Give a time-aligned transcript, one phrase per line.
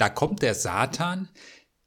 [0.00, 1.28] Da kommt der Satan,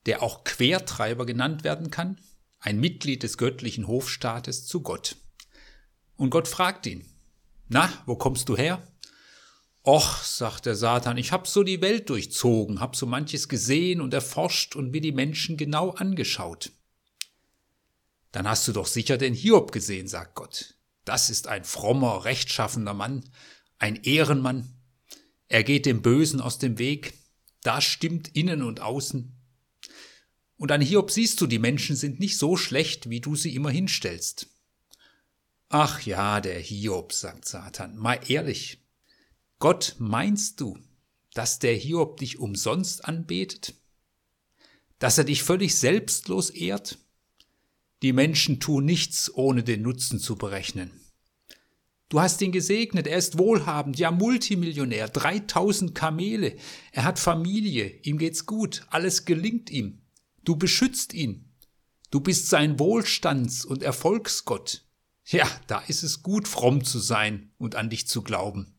[0.05, 2.21] der auch Quertreiber genannt werden kann,
[2.59, 5.15] ein Mitglied des göttlichen Hofstaates, zu Gott.
[6.15, 7.03] Und Gott fragt ihn,
[7.69, 8.87] na, wo kommst du her?
[9.83, 14.13] Och, sagt der Satan, ich hab so die Welt durchzogen, hab so manches gesehen und
[14.13, 16.71] erforscht und mir die Menschen genau angeschaut.
[18.31, 20.75] Dann hast du doch sicher den Hiob gesehen, sagt Gott.
[21.03, 23.27] Das ist ein frommer, rechtschaffender Mann,
[23.79, 24.71] ein Ehrenmann.
[25.47, 27.22] Er geht dem Bösen aus dem Weg.
[27.63, 29.35] Da stimmt innen und außen.
[30.57, 33.71] Und an Hiob siehst du, die Menschen sind nicht so schlecht, wie du sie immer
[33.71, 34.47] hinstellst.
[35.69, 38.79] Ach ja, der Hiob, sagt Satan, mal ehrlich.
[39.59, 40.77] Gott, meinst du,
[41.33, 43.73] dass der Hiob dich umsonst anbetet?
[44.99, 46.99] Dass er dich völlig selbstlos ehrt?
[48.03, 50.91] Die Menschen tun nichts, ohne den Nutzen zu berechnen.
[52.13, 56.55] Du hast ihn gesegnet, er ist wohlhabend, ja Multimillionär, 3000 Kamele,
[56.91, 60.03] er hat Familie, ihm geht's gut, alles gelingt ihm.
[60.43, 61.49] Du beschützt ihn.
[62.11, 64.85] Du bist sein Wohlstands- und Erfolgsgott.
[65.25, 68.75] Ja, da ist es gut, fromm zu sein und an dich zu glauben.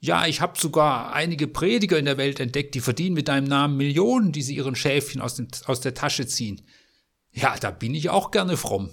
[0.00, 3.76] Ja, ich habe sogar einige Prediger in der Welt entdeckt, die verdienen mit deinem Namen
[3.76, 6.62] Millionen, die sie ihren Schäfchen aus, dem, aus der Tasche ziehen.
[7.30, 8.88] Ja, da bin ich auch gerne fromm.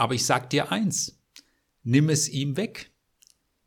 [0.00, 1.20] Aber ich sag dir eins,
[1.82, 2.90] nimm es ihm weg.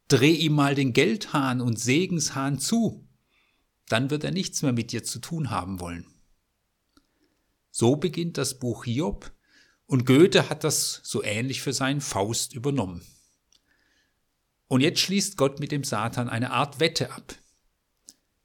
[0.08, 3.08] Dreh ihm mal den Geldhahn und Segenshahn zu.
[3.88, 6.08] Dann wird er nichts mehr mit dir zu tun haben wollen.
[7.70, 9.32] So beginnt das Buch Hiob
[9.86, 13.06] und Goethe hat das so ähnlich für seinen Faust übernommen.
[14.68, 17.36] Und jetzt schließt Gott mit dem Satan eine Art Wette ab.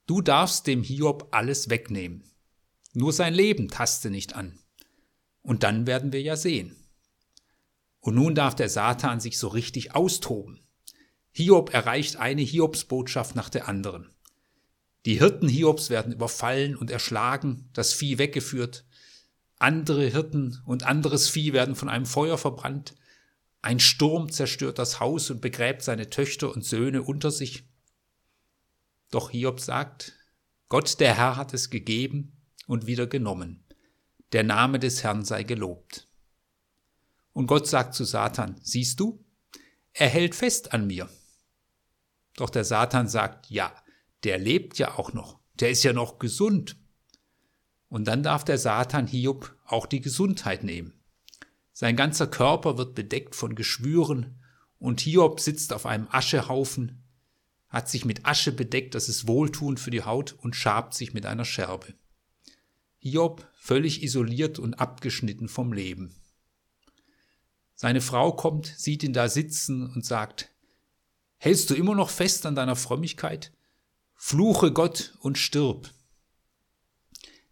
[0.04, 2.22] Du darfst dem Hiob alles wegnehmen.
[2.92, 4.58] Nur sein Leben taste nicht an.
[5.40, 6.77] Und dann werden wir ja sehen.
[8.00, 10.60] Und nun darf der Satan sich so richtig austoben.
[11.32, 14.10] Hiob erreicht eine Hiobsbotschaft nach der anderen.
[15.06, 18.84] Die Hirten Hiobs werden überfallen und erschlagen, das Vieh weggeführt.
[19.58, 22.94] Andere Hirten und anderes Vieh werden von einem Feuer verbrannt.
[23.62, 27.64] Ein Sturm zerstört das Haus und begräbt seine Töchter und Söhne unter sich.
[29.10, 30.14] Doch Hiob sagt,
[30.68, 32.38] Gott der Herr hat es gegeben,
[32.68, 33.64] und wieder genommen.
[34.32, 36.07] Der Name des Herrn sei gelobt.
[37.32, 39.24] Und Gott sagt zu Satan, siehst du,
[39.92, 41.08] er hält fest an mir.
[42.36, 43.72] Doch der Satan sagt, ja,
[44.24, 46.76] der lebt ja auch noch, der ist ja noch gesund.
[47.88, 50.92] Und dann darf der Satan Hiob auch die Gesundheit nehmen.
[51.72, 54.40] Sein ganzer Körper wird bedeckt von Geschwüren
[54.78, 57.02] und Hiob sitzt auf einem Aschehaufen,
[57.68, 61.26] hat sich mit Asche bedeckt, das ist wohltuend für die Haut und schabt sich mit
[61.26, 61.94] einer Scherbe.
[62.98, 66.14] Hiob völlig isoliert und abgeschnitten vom Leben.
[67.80, 70.50] Seine Frau kommt, sieht ihn da sitzen und sagt,
[71.36, 73.52] Hältst du immer noch fest an deiner Frömmigkeit?
[74.16, 75.88] Fluche Gott und stirb.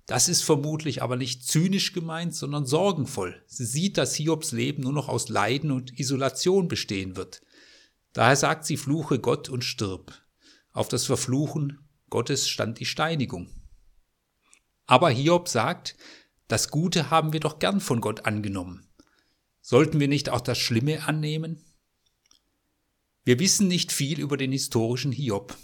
[0.06, 3.40] Das ist vermutlich aber nicht zynisch gemeint, sondern sorgenvoll.
[3.46, 7.40] Sie sieht, dass Hiobs Leben nur noch aus Leiden und Isolation bestehen wird.
[8.12, 10.12] Daher sagt sie, fluche Gott und stirb.
[10.72, 11.78] Auf das Verfluchen
[12.10, 13.48] Gottes stand die Steinigung.
[14.86, 15.96] Aber Hiob sagt,
[16.48, 18.85] das Gute haben wir doch gern von Gott angenommen.
[19.68, 21.60] Sollten wir nicht auch das Schlimme annehmen?
[23.24, 25.56] Wir wissen nicht viel über den historischen Hiob.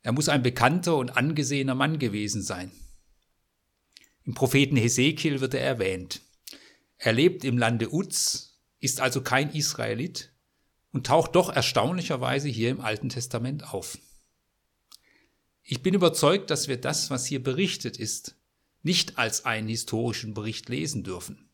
[0.00, 2.70] Er muss ein bekannter und angesehener Mann gewesen sein.
[4.24, 6.22] Im Propheten Hesekiel wird er erwähnt.
[6.96, 10.32] Er lebt im Lande Uz, ist also kein Israelit
[10.90, 13.98] und taucht doch erstaunlicherweise hier im Alten Testament auf.
[15.62, 18.36] Ich bin überzeugt, dass wir das, was hier berichtet ist,
[18.82, 21.45] nicht als einen historischen Bericht lesen dürfen.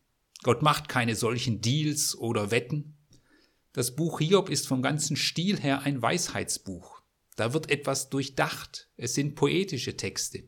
[0.43, 2.97] Gott macht keine solchen Deals oder Wetten.
[3.71, 7.01] Das Buch Hiob ist vom ganzen Stil her ein Weisheitsbuch.
[7.35, 8.89] Da wird etwas durchdacht.
[8.97, 10.43] Es sind poetische Texte.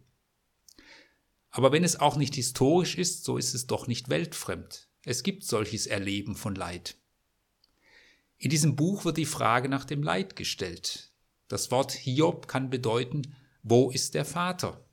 [1.50, 4.90] Aber wenn es auch nicht historisch ist, so ist es doch nicht weltfremd.
[5.04, 6.98] Es gibt solches Erleben von Leid.
[8.38, 11.12] In diesem Buch wird die Frage nach dem Leid gestellt.
[11.48, 13.34] Das Wort Hiob kann bedeuten
[13.68, 14.86] wo ist der Vater?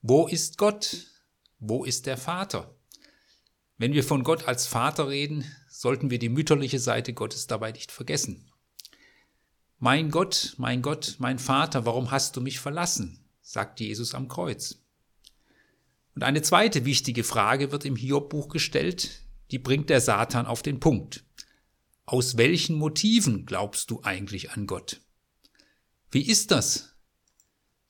[0.00, 1.08] Wo ist Gott?
[1.58, 2.75] Wo ist der Vater?
[3.78, 7.92] Wenn wir von Gott als Vater reden, sollten wir die mütterliche Seite Gottes dabei nicht
[7.92, 8.50] vergessen.
[9.78, 13.20] Mein Gott, mein Gott, mein Vater, warum hast du mich verlassen?
[13.42, 14.82] sagt Jesus am Kreuz.
[16.14, 20.80] Und eine zweite wichtige Frage wird im Hiob-Buch gestellt, die bringt der Satan auf den
[20.80, 21.24] Punkt.
[22.06, 25.02] Aus welchen Motiven glaubst du eigentlich an Gott?
[26.10, 26.94] Wie ist das?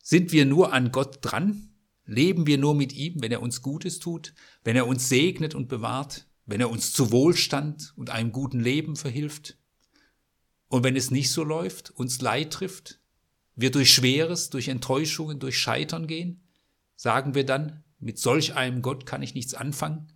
[0.03, 1.76] Sind wir nur an Gott dran?
[2.07, 4.33] Leben wir nur mit ihm, wenn er uns Gutes tut,
[4.65, 8.97] wenn er uns segnet und bewahrt, wenn er uns zu Wohlstand und einem guten Leben
[8.97, 9.59] verhilft?
[10.69, 13.01] Und wenn es nicht so läuft, uns Leid trifft,
[13.57, 16.43] wir durch Schweres, durch Enttäuschungen, durch Scheitern gehen,
[16.95, 20.13] sagen wir dann, mit solch einem Gott kann ich nichts anfangen,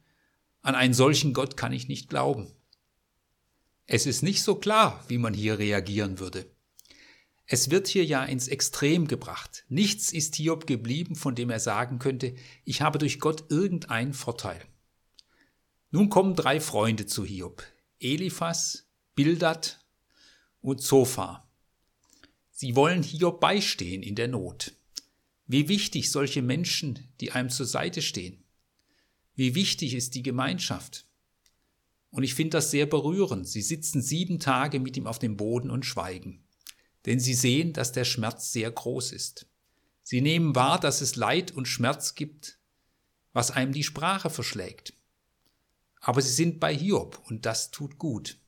[0.62, 2.52] an einen solchen Gott kann ich nicht glauben.
[3.86, 6.46] Es ist nicht so klar, wie man hier reagieren würde.
[7.52, 9.64] Es wird hier ja ins Extrem gebracht.
[9.68, 14.60] Nichts ist Hiob geblieben, von dem er sagen könnte, ich habe durch Gott irgendeinen Vorteil.
[15.90, 17.64] Nun kommen drei Freunde zu Hiob,
[17.98, 18.86] Eliphas,
[19.16, 19.84] Bildad
[20.60, 21.50] und Zophar.
[22.52, 24.76] Sie wollen Hiob beistehen in der Not.
[25.48, 28.44] Wie wichtig solche Menschen, die einem zur Seite stehen.
[29.34, 31.04] Wie wichtig ist die Gemeinschaft.
[32.10, 33.48] Und ich finde das sehr berührend.
[33.48, 36.44] Sie sitzen sieben Tage mit ihm auf dem Boden und schweigen.
[37.06, 39.46] Denn sie sehen, dass der Schmerz sehr groß ist.
[40.02, 42.58] Sie nehmen wahr, dass es Leid und Schmerz gibt,
[43.32, 44.94] was einem die Sprache verschlägt.
[46.00, 48.38] Aber sie sind bei Hiob und das tut gut.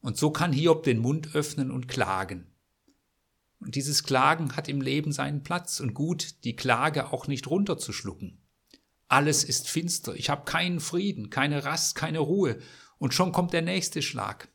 [0.00, 2.46] Und so kann Hiob den Mund öffnen und klagen.
[3.60, 8.38] Und dieses Klagen hat im Leben seinen Platz und gut, die Klage auch nicht runterzuschlucken.
[9.08, 12.58] Alles ist finster, ich habe keinen Frieden, keine Rast, keine Ruhe,
[12.98, 14.51] und schon kommt der nächste Schlag.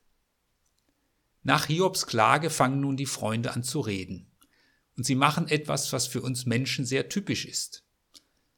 [1.42, 4.30] Nach Hiobs Klage fangen nun die Freunde an zu reden.
[4.96, 7.84] Und sie machen etwas, was für uns Menschen sehr typisch ist.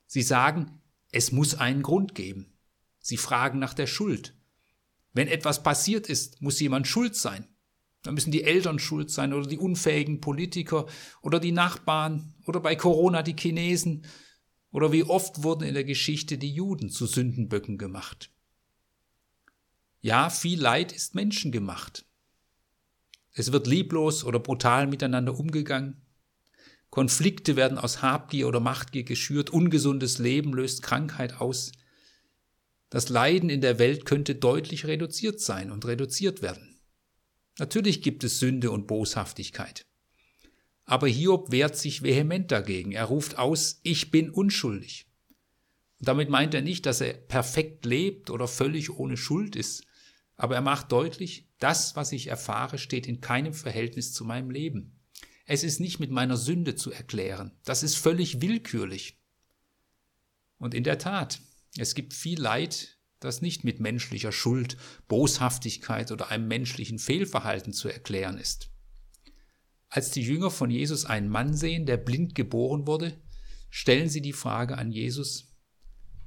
[0.07, 0.81] Sie sagen,
[1.13, 2.53] es muss einen Grund geben.
[3.01, 4.35] Sie fragen nach der Schuld.
[5.13, 7.47] Wenn etwas passiert ist, muss jemand schuld sein.
[8.03, 10.87] Da müssen die Eltern schuld sein oder die unfähigen Politiker
[11.21, 14.07] oder die Nachbarn oder bei Corona die Chinesen
[14.73, 18.31] oder wie oft wurden in der Geschichte die Juden zu Sündenböcken gemacht.
[20.01, 22.07] Ja, viel Leid ist menschengemacht.
[23.33, 26.03] Es wird lieblos oder brutal miteinander umgegangen.
[26.91, 29.51] Konflikte werden aus Habgier oder Machtgier geschürt.
[29.51, 31.73] Ungesundes Leben löst Krankheit aus.
[32.91, 36.81] Das Leiden in der Welt könnte deutlich reduziert sein und reduziert werden.
[37.59, 39.87] Natürlich gibt es Sünde und Boshaftigkeit.
[40.85, 42.91] Aber Hiob wehrt sich vehement dagegen.
[42.91, 45.07] Er ruft aus, ich bin unschuldig.
[46.01, 49.85] Und damit meint er nicht, dass er perfekt lebt oder völlig ohne Schuld ist,
[50.37, 54.99] aber er macht deutlich, das, was ich erfahre, steht in keinem Verhältnis zu meinem Leben.
[55.47, 57.53] Es ist nicht mit meiner Sünde zu erklären.
[57.65, 59.21] Das ist völlig willkürlich.
[60.59, 61.41] Und in der Tat,
[61.77, 64.77] es gibt viel Leid, das nicht mit menschlicher Schuld,
[65.09, 68.71] Boshaftigkeit oder einem menschlichen Fehlverhalten zu erklären ist.
[69.89, 73.21] Als die Jünger von Jesus einen Mann sehen, der blind geboren wurde,
[73.69, 75.57] stellen sie die Frage an Jesus,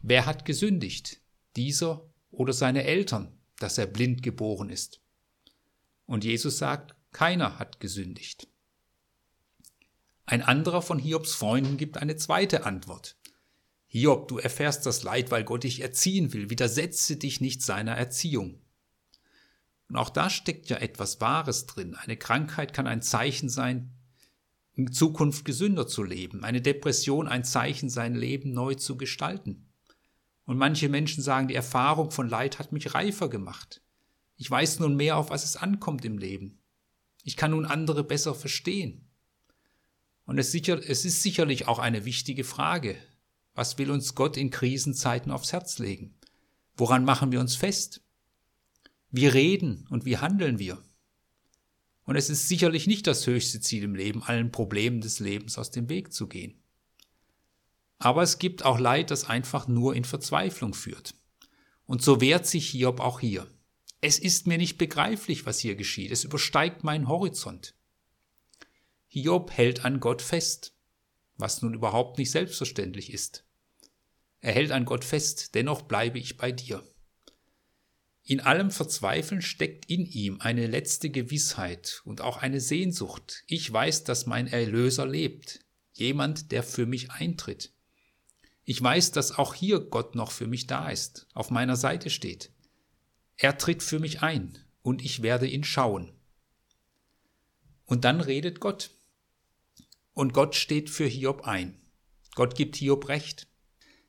[0.02, 1.22] wer hat gesündigt,
[1.56, 5.03] dieser oder seine Eltern, dass er blind geboren ist?
[6.14, 8.48] Und Jesus sagt, keiner hat gesündigt.
[10.28, 13.18] Ein anderer von Hiobs Freunden gibt eine zweite Antwort.
[13.88, 16.52] Hiob, du erfährst das Leid, weil Gott dich erziehen will.
[16.52, 18.62] Widersetze dich nicht seiner Erziehung.
[19.90, 21.96] Und auch da steckt ja etwas Wahres drin.
[21.96, 23.90] Eine Krankheit kann ein Zeichen sein,
[24.76, 26.44] in Zukunft gesünder zu leben.
[26.44, 29.68] Eine Depression ein Zeichen, sein Leben neu zu gestalten.
[30.46, 33.83] Und manche Menschen sagen, die Erfahrung von Leid hat mich reifer gemacht.
[34.36, 36.60] Ich weiß nun mehr, auf was es ankommt im Leben.
[37.24, 39.10] Ich kann nun andere besser verstehen.
[40.26, 42.98] Und es, sicher, es ist sicherlich auch eine wichtige Frage.
[43.54, 46.16] Was will uns Gott in Krisenzeiten aufs Herz legen?
[46.76, 48.02] Woran machen wir uns fest?
[49.12, 50.84] Wie reden und wie handeln wir?
[52.06, 55.72] Und es ist sicherlich nicht das höchste Ziel im Leben, allen Problemen des Lebens aus
[55.72, 56.60] dem Weg zu gehen.
[58.00, 61.16] Aber es gibt auch Leid, das einfach nur in Verzweiflung führt.
[61.86, 63.48] Und so wehrt sich Hiob auch hier.
[64.04, 66.12] Es ist mir nicht begreiflich, was hier geschieht.
[66.12, 67.74] Es übersteigt meinen Horizont.
[69.08, 70.74] Hiob hält an Gott fest
[71.38, 73.44] was nun überhaupt nicht selbstverständlich ist.
[74.42, 76.84] Er hält an Gott fest, dennoch bleibe ich bei dir.
[78.24, 83.44] In allem Verzweifeln steckt in ihm eine letzte Gewissheit und auch eine Sehnsucht.
[83.48, 85.60] Ich weiß, dass mein Erlöser lebt,
[85.92, 87.74] jemand, der für mich eintritt.
[88.64, 92.53] Ich weiß, dass auch hier Gott noch für mich da ist, auf meiner Seite steht.
[93.44, 96.14] Er tritt für mich ein und ich werde ihn schauen.
[97.84, 98.92] Und dann redet Gott.
[100.14, 101.78] Und Gott steht für Hiob ein.
[102.36, 103.50] Gott gibt Hiob Recht.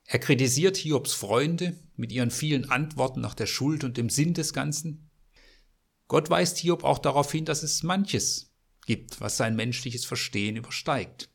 [0.05, 4.53] Er kritisiert Hiobs Freunde mit ihren vielen Antworten nach der Schuld und dem Sinn des
[4.53, 5.11] Ganzen.
[6.07, 8.55] Gott weist Hiob auch darauf hin, dass es manches
[8.87, 11.29] gibt, was sein menschliches Verstehen übersteigt.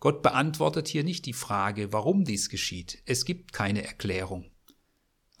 [0.00, 3.00] Gott beantwortet hier nicht die Frage, warum dies geschieht.
[3.06, 4.51] Es gibt keine Erklärung.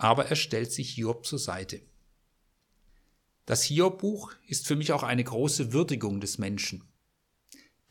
[0.02, 1.80] Aber er stellt sich Hiob zur Seite.
[3.46, 6.82] Das Hiob-Buch ist für mich auch eine große Würdigung des Menschen.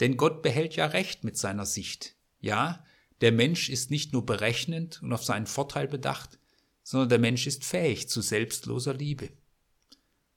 [0.02, 2.18] Denn Gott behält ja Recht mit seiner Sicht.
[2.42, 2.84] Ja,
[3.22, 6.38] der Mensch ist nicht nur berechnend und auf seinen Vorteil bedacht,
[6.84, 9.30] sondern der Mensch ist fähig zu selbstloser Liebe.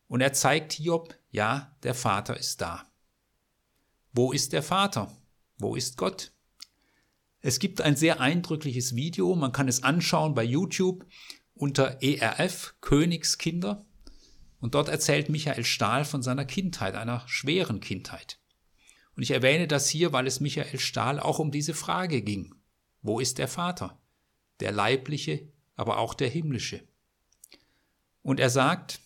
[0.07, 2.88] Und er zeigt Hiob, ja, der Vater ist da.
[4.12, 5.12] Wo ist der Vater?
[5.59, 6.31] Wo ist Gott?
[7.40, 11.04] Es gibt ein sehr eindrückliches Video, man kann es anschauen bei YouTube
[11.54, 13.84] unter ERF Königskinder
[14.61, 18.38] und dort erzählt Michael Stahl von seiner Kindheit, einer schweren Kindheit.
[19.16, 22.54] Und ich erwähne das hier, weil es Michael Stahl auch um diese Frage ging.
[23.02, 24.00] Wo ist der Vater?
[24.61, 26.82] Der leibliche, aber auch der himmlische.
[28.23, 29.00] Und er sagt,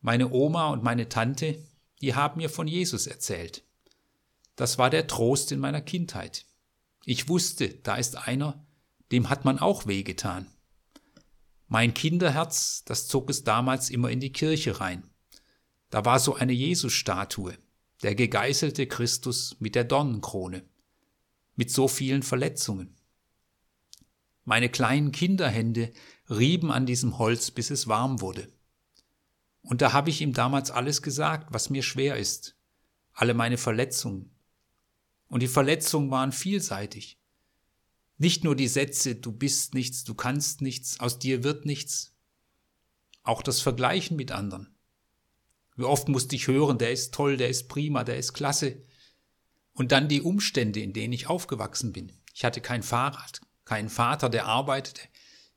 [0.00, 1.64] meine Oma und meine Tante,
[2.00, 3.64] die haben mir von Jesus erzählt.
[4.56, 6.44] Das war der Trost in meiner Kindheit.
[7.04, 8.66] Ich wusste, da ist einer,
[9.12, 10.46] dem hat man auch wehgetan.
[11.72, 15.08] Mein Kinderherz, das zog es damals immer in die Kirche rein.
[15.88, 17.56] Da war so eine Jesusstatue,
[18.02, 20.64] der gegeißelte Christus mit der Dornenkrone,
[21.54, 22.96] mit so vielen Verletzungen.
[24.44, 25.92] Meine kleinen Kinderhände
[26.28, 28.48] rieben an diesem Holz, bis es warm wurde.
[29.62, 32.56] Und da habe ich ihm damals alles gesagt, was mir schwer ist,
[33.12, 34.34] alle meine Verletzungen.
[35.28, 37.19] Und die Verletzungen waren vielseitig.
[38.20, 42.14] Nicht nur die Sätze, du bist nichts, du kannst nichts, aus dir wird nichts.
[43.22, 44.76] Auch das Vergleichen mit anderen.
[45.74, 48.84] Wie oft musste ich hören, der ist toll, der ist prima, der ist klasse.
[49.72, 52.12] Und dann die Umstände, in denen ich aufgewachsen bin.
[52.34, 55.00] Ich hatte kein Fahrrad, keinen Vater, der arbeitete,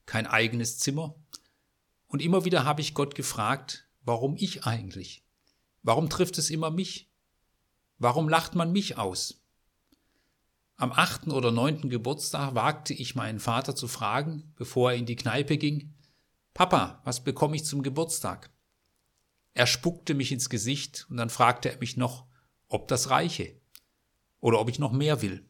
[0.05, 1.22] kein eigenes Zimmer.
[2.08, 5.25] Und immer wieder habe ich Gott gefragt, warum ich eigentlich?
[5.82, 7.12] Warum trifft es immer mich?
[7.98, 9.43] Warum lacht man mich aus?
[10.84, 15.16] Am achten oder neunten Geburtstag wagte ich meinen Vater zu fragen, bevor er in die
[15.16, 15.94] Kneipe ging,
[16.54, 18.50] Papa, was bekomme ich zum Geburtstag?
[19.54, 22.25] Er spuckte mich ins Gesicht und dann fragte er mich noch,
[22.68, 23.56] ob das reiche
[24.42, 25.46] oder ob ich noch mehr will.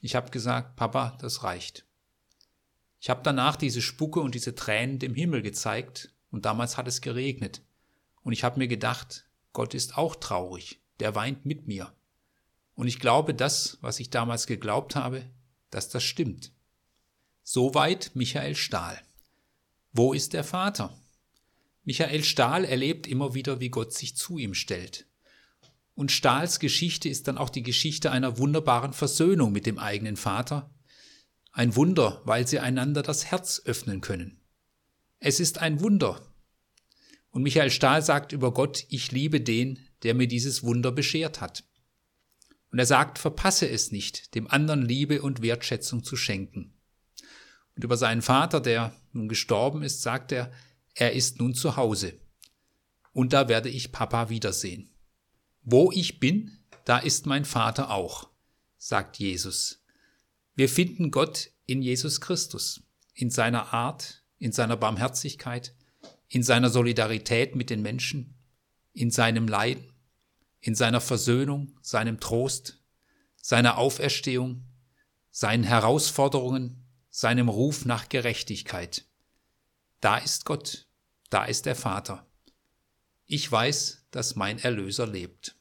[0.00, 1.84] Ich habe gesagt, Papa, das reicht.
[3.00, 7.00] Ich habe danach diese Spucke und diese Tränen dem Himmel gezeigt und damals hat es
[7.00, 7.62] geregnet.
[8.22, 11.92] Und ich habe mir gedacht, Gott ist auch traurig, der weint mit mir.
[12.80, 15.26] Und ich glaube das, was ich damals geglaubt habe,
[15.68, 16.50] dass das stimmt.
[17.42, 18.98] Soweit Michael Stahl.
[19.92, 20.98] Wo ist der Vater?
[21.84, 25.04] Michael Stahl erlebt immer wieder, wie Gott sich zu ihm stellt.
[25.94, 30.70] Und Stahls Geschichte ist dann auch die Geschichte einer wunderbaren Versöhnung mit dem eigenen Vater.
[31.52, 34.40] Ein Wunder, weil sie einander das Herz öffnen können.
[35.18, 36.22] Es ist ein Wunder.
[37.30, 41.64] Und Michael Stahl sagt über Gott, ich liebe den, der mir dieses Wunder beschert hat.
[42.70, 46.72] Und er sagt, verpasse es nicht, dem anderen Liebe und Wertschätzung zu schenken.
[47.74, 50.52] Und über seinen Vater, der nun gestorben ist, sagt er,
[50.94, 52.18] er ist nun zu Hause.
[53.12, 54.90] Und da werde ich Papa wiedersehen.
[55.62, 58.28] Wo ich bin, da ist mein Vater auch,
[58.78, 59.84] sagt Jesus.
[60.54, 62.82] Wir finden Gott in Jesus Christus,
[63.14, 65.74] in seiner Art, in seiner Barmherzigkeit,
[66.28, 68.34] in seiner Solidarität mit den Menschen,
[68.92, 69.89] in seinem Leiden,
[70.60, 72.82] in seiner Versöhnung, seinem Trost,
[73.36, 74.64] seiner Auferstehung,
[75.30, 79.04] seinen Herausforderungen, seinem Ruf nach Gerechtigkeit.
[80.00, 80.86] Da ist Gott,
[81.30, 82.26] da ist der Vater.
[83.26, 85.56] Ich weiß, dass mein Erlöser lebt.